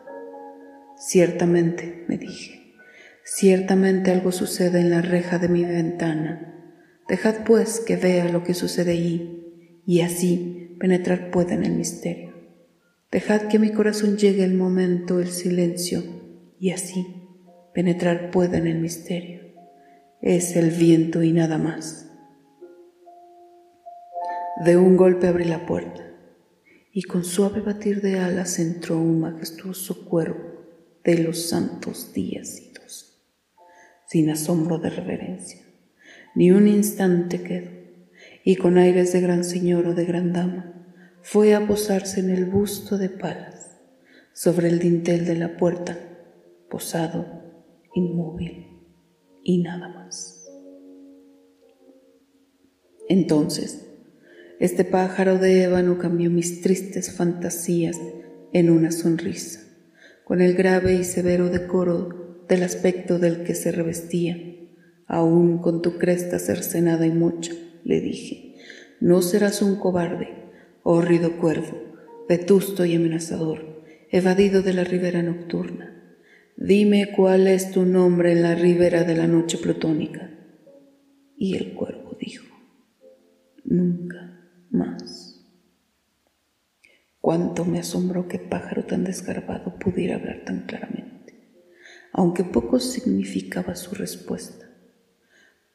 [0.97, 2.58] Ciertamente, me dije,
[3.31, 6.55] ciertamente algo sucede en la reja de mi ventana.
[7.07, 12.33] Dejad pues que vea lo que sucede allí, y así penetrar pueda en el misterio.
[13.11, 16.03] Dejad que mi corazón llegue el momento, el silencio,
[16.59, 17.05] y así
[17.73, 19.41] penetrar pueda en el misterio.
[20.21, 22.11] Es el viento y nada más.
[24.65, 26.03] De un golpe abrí la puerta
[26.91, 30.65] y con suave batir de alas entró un majestuoso cuervo
[31.03, 32.68] de los santos días
[34.09, 35.61] sin asombro de reverencia,
[36.33, 37.69] ni un instante quedó,
[38.43, 40.73] y con aires de gran señor o de gran dama
[41.21, 43.77] fue a posarse en el busto de palas,
[44.33, 45.95] sobre el dintel de la puerta,
[46.71, 47.27] posado,
[47.93, 48.79] inmóvil
[49.43, 50.43] y nada más.
[53.09, 53.91] Entonces,
[54.59, 57.99] este pájaro de ébano cambió mis tristes fantasías
[58.53, 59.59] en una sonrisa,
[60.23, 64.37] con el grave y severo decoro del aspecto del que se revestía.
[65.05, 68.55] Aún con tu cresta cercenada y mocha, le dije,
[68.99, 70.27] no serás un cobarde,
[70.83, 71.81] hórrido cuervo,
[72.27, 75.95] vetusto y amenazador, evadido de la ribera nocturna.
[76.57, 80.29] Dime cuál es tu nombre en la ribera de la noche plutónica.
[81.37, 82.53] Y el cuervo dijo,
[83.63, 85.45] nunca más.
[87.21, 91.18] Cuánto me asombró que pájaro tan desgarbado pudiera hablar tan claramente,
[92.13, 94.69] aunque poco significaba su respuesta.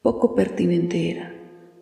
[0.03, 1.35] Poco pertinente era,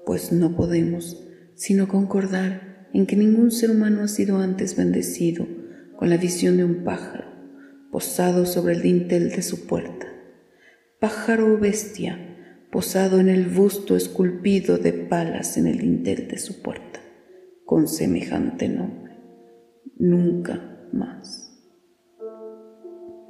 [0.04, 5.46] pues no podemos sino concordar en que ningún ser humano ha sido antes bendecido
[5.96, 7.26] con la visión de un pájaro
[7.90, 10.06] posado sobre el dintel de su puerta.
[10.98, 12.18] Pájaro o bestia
[12.70, 17.00] posado en el busto esculpido de palas en el dintel de su puerta
[17.66, 19.16] con semejante nombre.
[19.98, 21.52] Nunca más.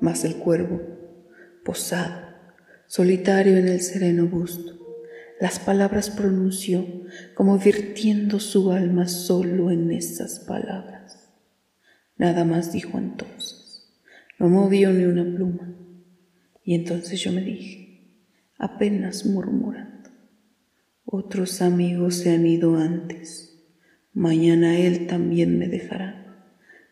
[0.01, 0.81] Mas el cuervo,
[1.64, 2.35] posado,
[2.87, 4.72] solitario en el sereno busto,
[5.40, 6.87] las palabras pronunció
[7.35, 11.33] como virtiendo su alma solo en esas palabras.
[12.16, 13.92] Nada más dijo entonces,
[14.38, 15.77] no movió ni una pluma.
[16.62, 17.83] Y entonces yo me dije,
[18.57, 20.11] apenas murmurando,
[21.05, 23.64] otros amigos se han ido antes,
[24.12, 26.46] mañana él también me dejará,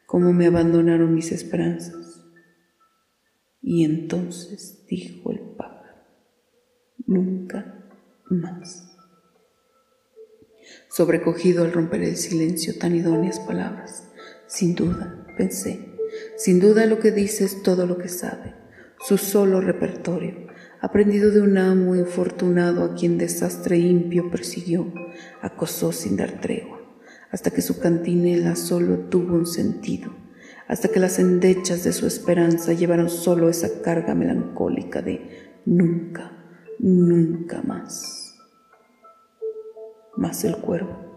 [0.06, 1.99] como me abandonaron mis esperanzas.
[3.62, 6.04] Y entonces dijo el pájaro,
[7.06, 7.84] nunca
[8.28, 8.86] más.
[10.88, 14.08] Sobrecogido al romper el silencio tan idóneas palabras,
[14.46, 15.96] sin duda, pensé,
[16.36, 18.54] sin duda lo que dice es todo lo que sabe,
[19.06, 20.48] su solo repertorio,
[20.80, 24.92] aprendido de un amo infortunado a quien desastre impio persiguió,
[25.42, 26.80] acosó sin dar tregua,
[27.30, 30.12] hasta que su cantinela solo tuvo un sentido,
[30.70, 36.32] hasta que las endechas de su esperanza llevaron solo esa carga melancólica de nunca,
[36.78, 38.30] nunca más
[40.20, 41.10] mas el cuervo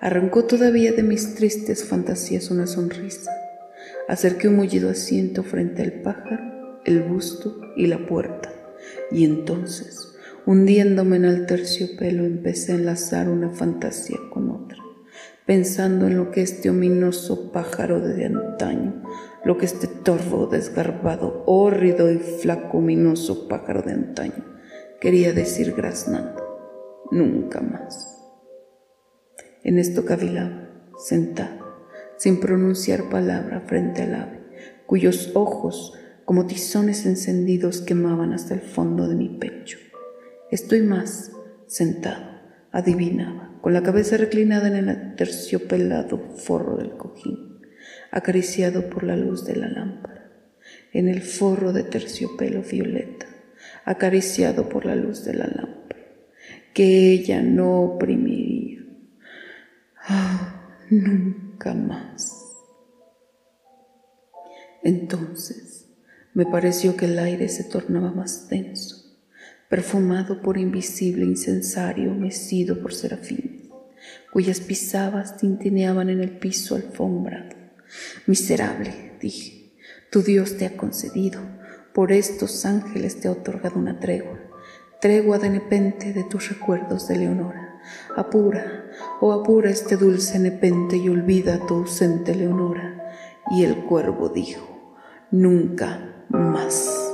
[0.00, 3.30] arrancó todavía de mis tristes fantasías una sonrisa.
[4.08, 8.52] Acerqué un mullido asiento frente al pájaro, el busto y la puerta,
[9.10, 10.14] y entonces,
[10.46, 14.78] hundiéndome en el terciopelo, empecé a enlazar una fantasía con otra,
[15.48, 19.02] pensando en lo que este ominoso pájaro de antaño,
[19.46, 24.44] lo que este torvo, desgarbado, hórrido y flaco, ominoso pájaro de antaño
[25.00, 28.28] quería decir graznando, nunca más.
[29.64, 31.64] En esto cavilaba, sentado,
[32.18, 34.42] sin pronunciar palabra frente al ave,
[34.84, 35.94] cuyos ojos,
[36.26, 39.78] como tizones encendidos, quemaban hasta el fondo de mi pecho.
[40.50, 41.32] Estoy más,
[41.66, 42.27] sentado,
[42.72, 47.60] adivinaba, con la cabeza reclinada en el terciopelado forro del cojín,
[48.10, 50.30] acariciado por la luz de la lámpara,
[50.92, 53.26] en el forro de terciopelo violeta,
[53.84, 56.00] acariciado por la luz de la lámpara,
[56.74, 58.68] que ella no oprimiría
[60.10, 62.34] Ah, nunca más.
[64.82, 65.86] Entonces
[66.32, 68.97] me pareció que el aire se tornaba más denso,
[69.68, 73.68] perfumado por invisible incensario mecido por serafines,
[74.32, 77.56] cuyas pisadas tintineaban en el piso alfombrado.
[78.26, 79.72] Miserable, dije,
[80.10, 81.40] tu Dios te ha concedido,
[81.92, 84.38] por estos ángeles te ha otorgado una tregua,
[85.00, 87.80] tregua de nepente de tus recuerdos de Leonora.
[88.16, 93.12] Apura, oh apura este dulce nepente y olvida tu ausente Leonora.
[93.50, 94.94] Y el cuervo dijo,
[95.30, 97.12] nunca más.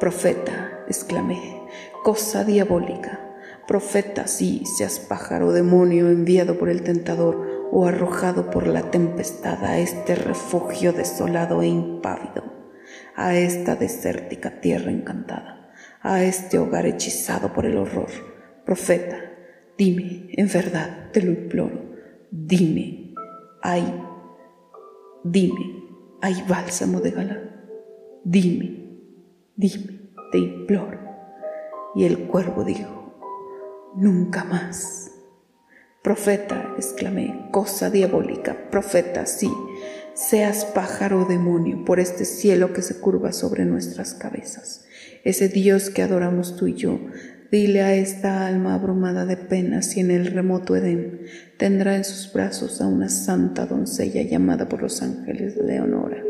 [0.00, 1.57] Profeta, exclamé,
[2.02, 3.20] cosa diabólica.
[3.66, 9.78] Profeta, sí, seas pájaro, demonio enviado por el tentador o arrojado por la tempestad a
[9.78, 12.44] este refugio desolado e impávido,
[13.14, 18.08] a esta desértica tierra encantada, a este hogar hechizado por el horror.
[18.64, 19.28] Profeta,
[19.78, 21.94] Dime, en verdad, te lo imploro,
[22.32, 23.14] dime,
[23.62, 23.84] hay,
[25.22, 25.84] dime,
[26.20, 27.50] hay bálsamo de galán.
[28.24, 28.98] Dime,
[29.54, 31.07] dime, te imploro.
[31.94, 33.14] Y el cuervo dijo,
[33.94, 35.10] nunca más.
[36.02, 39.50] Profeta, exclamé, cosa diabólica, profeta, sí,
[40.14, 44.84] seas pájaro o demonio por este cielo que se curva sobre nuestras cabezas.
[45.24, 46.98] Ese Dios que adoramos tú y yo,
[47.50, 51.22] Dile a esta alma abrumada de penas si en el remoto Edén
[51.56, 56.22] tendrá en sus brazos a una santa doncella llamada por los ángeles Leonora.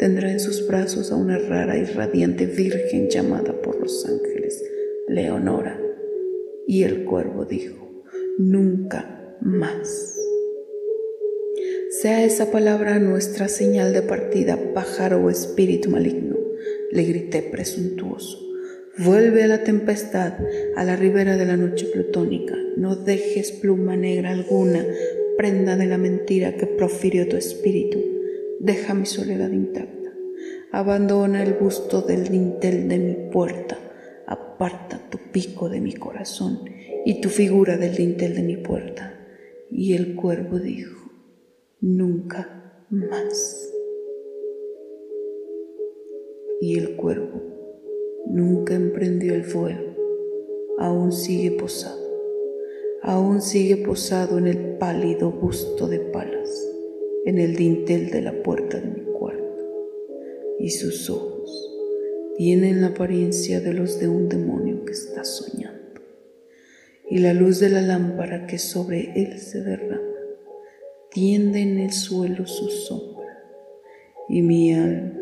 [0.00, 4.64] Tendrá en sus brazos a una rara y radiante virgen llamada por los ángeles
[5.08, 5.80] Leonora.
[6.66, 8.04] Y el cuervo dijo,
[8.38, 10.16] nunca más.
[12.00, 16.36] Sea esa palabra nuestra señal de partida, pájaro o espíritu maligno,
[16.92, 18.38] le grité presuntuoso.
[18.98, 20.34] Vuelve a la tempestad,
[20.76, 22.54] a la ribera de la noche plutónica.
[22.76, 24.84] No dejes pluma negra alguna,
[25.38, 27.98] prenda de la mentira que profirió tu espíritu.
[28.60, 30.12] Deja mi soledad intacta.
[30.72, 33.87] Abandona el busto del dintel de mi puerta.
[34.58, 36.64] Aparta tu pico de mi corazón
[37.04, 39.24] y tu figura del dintel de mi puerta.
[39.70, 41.12] Y el cuervo dijo,
[41.80, 43.72] nunca más.
[46.60, 47.40] Y el cuervo
[48.26, 49.94] nunca emprendió el fuego,
[50.78, 52.02] aún sigue posado,
[53.02, 56.50] aún sigue posado en el pálido busto de palas,
[57.26, 59.62] en el dintel de la puerta de mi cuarto,
[60.58, 61.37] y sus ojos
[62.38, 66.00] tienen la apariencia de los de un demonio que está soñando,
[67.10, 70.00] y la luz de la lámpara que sobre él se derrama
[71.10, 73.42] tiende en el suelo su sombra,
[74.28, 75.18] y mi alma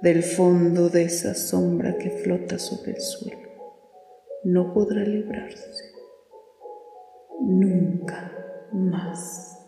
[0.00, 3.50] del fondo de esa sombra que flota sobre el suelo
[4.42, 5.92] no podrá librarse
[7.38, 8.32] nunca
[8.72, 9.59] más.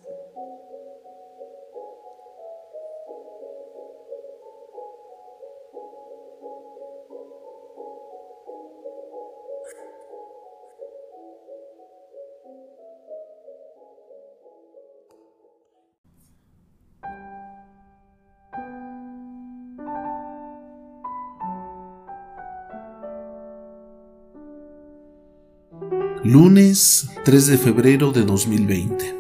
[26.25, 29.19] Lunes 3 de febrero de 2020.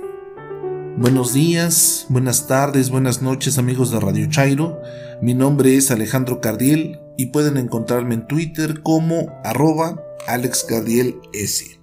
[0.98, 4.80] Buenos días, buenas tardes, buenas noches amigos de Radio Chairo.
[5.20, 11.80] Mi nombre es Alejandro Cardiel y pueden encontrarme en Twitter como arroba AlexCardielS.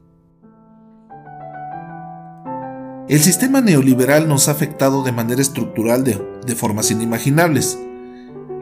[3.09, 7.77] El sistema neoliberal nos ha afectado de manera estructural de, de formas inimaginables.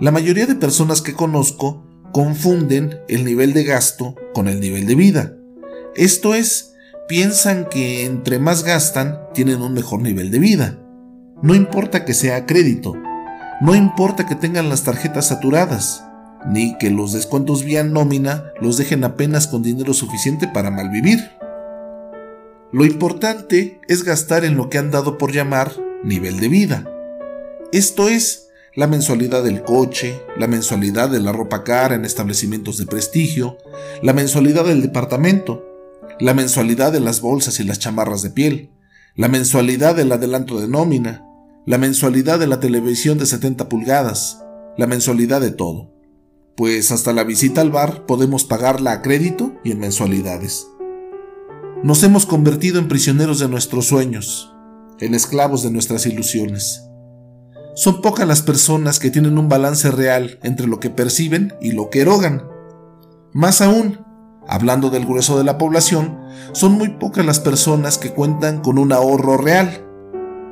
[0.02, 4.96] La mayoría de personas que conozco confunden el nivel de gasto con el nivel de
[4.96, 5.37] vida
[5.98, 6.76] esto es,
[7.08, 10.80] piensan que entre más gastan, tienen un mejor nivel de vida.
[11.42, 12.96] No importa que sea crédito,
[13.62, 16.04] no importa que tengan las tarjetas saturadas,
[16.46, 21.32] ni que los descuentos vía nómina los dejen apenas con dinero suficiente para malvivir.
[22.72, 25.72] Lo importante es gastar en lo que han dado por llamar
[26.04, 26.92] nivel de vida.
[27.72, 32.86] Esto es, la mensualidad del coche, la mensualidad de la ropa cara en establecimientos de
[32.86, 33.58] prestigio,
[34.04, 35.67] la mensualidad del departamento,
[36.20, 38.72] la mensualidad de las bolsas y las chamarras de piel,
[39.16, 41.26] la mensualidad del adelanto de nómina,
[41.66, 44.44] la mensualidad de la televisión de 70 pulgadas,
[44.78, 45.92] la mensualidad de todo.
[46.56, 50.68] Pues hasta la visita al bar podemos pagarla a crédito y en mensualidades.
[51.84, 54.54] Nos hemos convertido en prisioneros de nuestros sueños,
[55.00, 56.84] en esclavos de nuestras ilusiones.
[57.76, 61.92] Son pocas las personas que tienen un balance real entre lo que perciben y lo
[61.92, 62.44] que erogan.
[63.34, 64.00] Más aún,
[64.48, 66.20] hablando del grueso de la población,
[66.54, 69.86] son muy pocas las personas que cuentan con un ahorro real.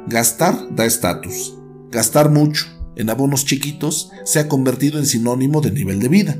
[0.07, 1.57] Gastar da estatus.
[1.91, 2.65] Gastar mucho
[2.95, 6.37] en abonos chiquitos se ha convertido en sinónimo de nivel de vida.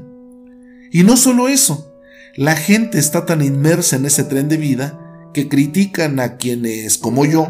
[0.91, 1.93] Y no solo eso,
[2.36, 4.99] la gente está tan inmersa en ese tren de vida
[5.34, 7.47] que critican a quienes, como yo,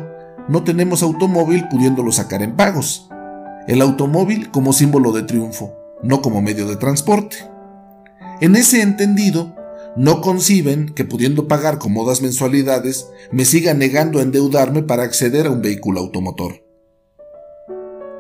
[0.48, 3.10] no tenemos automóvil pudiéndolo sacar en pagos.
[3.68, 7.38] El automóvil como símbolo de triunfo, no como medio de transporte.
[8.42, 9.55] En ese entendido,
[9.96, 15.52] no conciben que pudiendo pagar cómodas mensualidades me siga negando a endeudarme para acceder a
[15.52, 16.64] un vehículo automotor.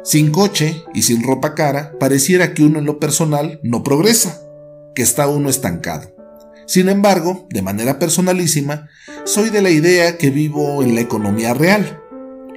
[0.03, 4.41] Sin coche y sin ropa cara, pareciera que uno en lo personal no progresa,
[4.93, 6.15] que está uno estancado.
[6.67, 8.87] Sin embargo, de manera personalísima,
[9.23, 12.01] soy de la idea que vivo en la economía real.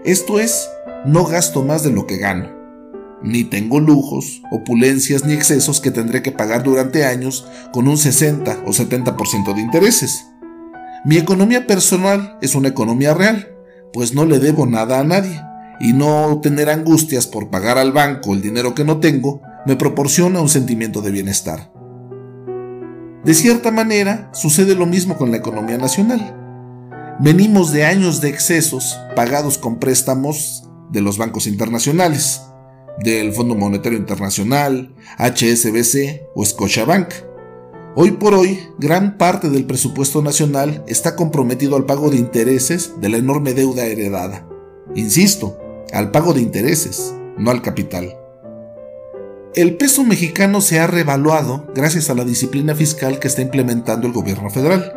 [0.05, 0.69] Esto es,
[1.05, 2.58] no gasto más de lo que gano
[3.23, 8.63] ni tengo lujos, opulencias ni excesos que tendré que pagar durante años con un 60
[8.67, 10.27] o 70% de intereses.
[11.05, 13.49] Mi economía personal es una economía real,
[13.93, 15.41] pues no le debo nada a nadie,
[15.81, 20.41] y no tener angustias por pagar al banco el dinero que no tengo me proporciona
[20.41, 21.73] un sentimiento de bienestar.
[23.25, 26.35] De cierta manera, sucede lo mismo con la economía nacional.
[27.21, 32.41] Venimos de años de excesos pagados con préstamos de los bancos internacionales
[33.03, 37.09] del Fondo Monetario Internacional, HSBC o Scotiabank.
[37.95, 43.09] Hoy por hoy, gran parte del presupuesto nacional está comprometido al pago de intereses de
[43.09, 44.47] la enorme deuda heredada.
[44.95, 45.59] Insisto,
[45.93, 48.17] al pago de intereses, no al capital.
[49.55, 54.13] El peso mexicano se ha revaluado gracias a la disciplina fiscal que está implementando el
[54.13, 54.93] gobierno federal.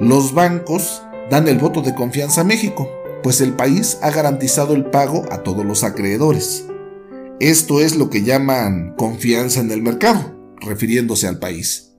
[0.00, 2.88] Los bancos dan el voto de confianza a México,
[3.22, 6.66] pues el país ha garantizado el pago a todos los acreedores.
[7.40, 11.94] Esto es lo que llaman confianza en el mercado, refiriéndose al país.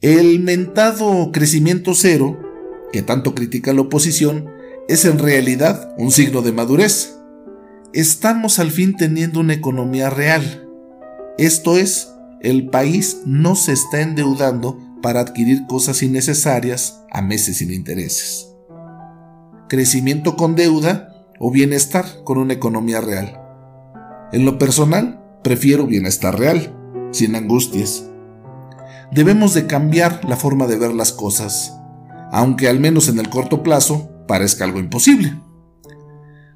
[0.00, 2.38] El mentado crecimiento cero,
[2.92, 4.48] que tanto critica la oposición,
[4.88, 7.16] es en realidad un signo de madurez.
[7.92, 10.68] Estamos al fin teniendo una economía real.
[11.38, 17.72] Esto es, el país no se está endeudando para adquirir cosas innecesarias a meses sin
[17.72, 18.48] intereses.
[19.68, 23.45] Crecimiento con deuda o bienestar con una economía real.
[24.32, 26.74] En lo personal, prefiero bienestar real,
[27.12, 28.04] sin angustias.
[29.12, 31.78] Debemos de cambiar la forma de ver las cosas,
[32.32, 35.40] aunque al menos en el corto plazo parezca algo imposible.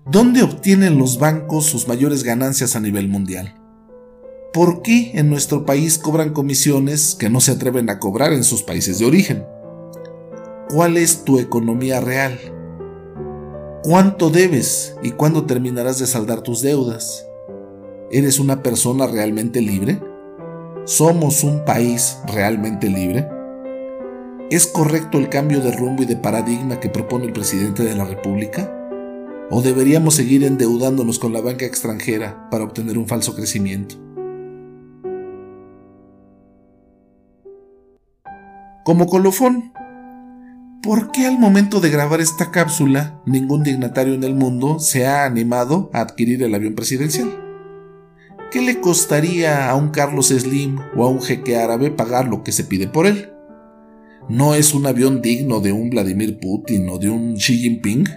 [0.04, 3.54] ¿Dónde obtienen los bancos sus mayores ganancias a nivel mundial?
[4.52, 8.64] ¿Por qué en nuestro país cobran comisiones que no se atreven a cobrar en sus
[8.64, 9.44] países de origen?
[10.68, 12.36] ¿Cuál es tu economía real?
[13.84, 17.29] ¿Cuánto debes y cuándo terminarás de saldar tus deudas?
[18.12, 20.02] ¿Eres una persona realmente libre?
[20.84, 23.28] ¿Somos un país realmente libre?
[24.50, 28.04] ¿Es correcto el cambio de rumbo y de paradigma que propone el presidente de la
[28.04, 28.68] República?
[29.48, 33.94] ¿O deberíamos seguir endeudándonos con la banca extranjera para obtener un falso crecimiento?
[38.84, 39.72] Como colofón,
[40.82, 45.24] ¿por qué al momento de grabar esta cápsula ningún dignatario en el mundo se ha
[45.24, 47.49] animado a adquirir el avión presidencial?
[48.50, 52.50] ¿Qué le costaría a un Carlos Slim o a un jeque árabe pagar lo que
[52.50, 53.32] se pide por él?
[54.28, 58.08] ¿No es un avión digno de un Vladimir Putin o de un Xi Jinping?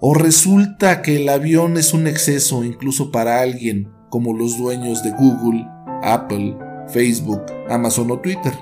[0.00, 5.10] ¿O resulta que el avión es un exceso incluso para alguien como los dueños de
[5.10, 5.66] Google,
[6.04, 6.56] Apple,
[6.86, 8.52] Facebook, Amazon o Twitter?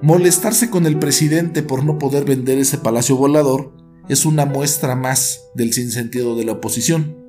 [0.00, 3.76] Molestarse con el presidente por no poder vender ese palacio volador
[4.08, 7.21] es una muestra más del sinsentido de la oposición,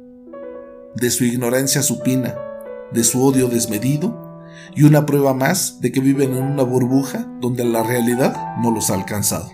[0.96, 2.36] de su ignorancia supina,
[2.92, 4.42] de su odio desmedido
[4.76, 8.90] y una prueba más de que viven en una burbuja donde la realidad no los
[8.90, 9.50] ha alcanzado.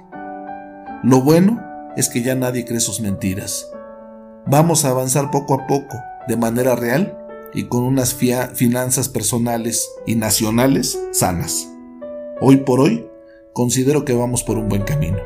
[1.04, 1.62] Lo bueno
[1.96, 3.72] es que ya nadie cree sus mentiras.
[4.46, 7.18] Vamos a avanzar poco a poco, de manera real
[7.54, 11.68] y con unas finanzas personales y nacionales sanas.
[12.42, 13.08] Hoy por hoy,
[13.54, 15.18] considero que vamos por un buen camino.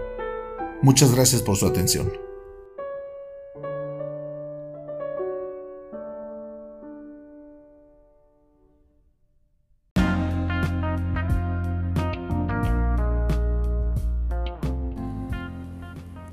[0.82, 2.23] Muchas gracias por su atención.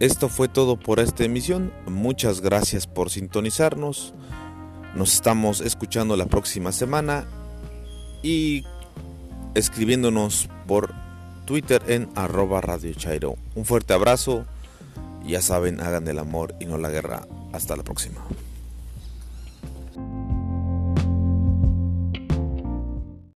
[0.01, 1.75] Esto fue todo por esta emisión.
[1.87, 4.15] Muchas gracias por sintonizarnos.
[4.95, 7.27] Nos estamos escuchando la próxima semana
[8.23, 8.65] y
[9.55, 10.95] escribiéndonos por
[11.45, 13.37] Twitter en arroba Radio.
[13.55, 14.47] Un fuerte abrazo.
[15.27, 17.29] Ya saben, hagan el amor y no la guerra.
[17.53, 18.25] Hasta la próxima.